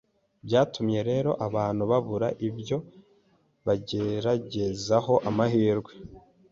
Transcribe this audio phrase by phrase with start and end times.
[0.45, 2.77] Byatumye rero abantu babura ibyo
[3.65, 5.91] bageragerezaho amahirwe.